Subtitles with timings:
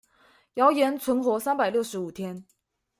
[0.55, 2.43] 謠言存活三百六十五天